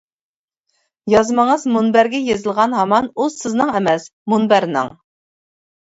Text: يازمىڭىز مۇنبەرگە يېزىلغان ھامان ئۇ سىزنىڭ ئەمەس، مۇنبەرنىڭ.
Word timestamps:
يازمىڭىز 1.13 1.65
مۇنبەرگە 1.75 2.21
يېزىلغان 2.29 2.75
ھامان 2.79 3.11
ئۇ 3.15 3.29
سىزنىڭ 3.37 3.75
ئەمەس، 3.81 4.11
مۇنبەرنىڭ. 4.35 4.91